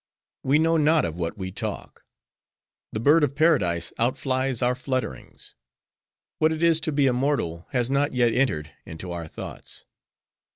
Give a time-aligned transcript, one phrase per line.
[0.41, 2.05] We know not of what we talk.
[2.91, 5.53] The Bird of Paradise out flies our flutterings.
[6.39, 9.85] What it is to be immortal, has not yet entered into our thoughts.